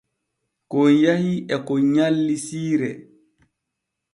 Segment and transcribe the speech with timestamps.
[0.71, 2.91] Kon yaha e kon nyalli siire.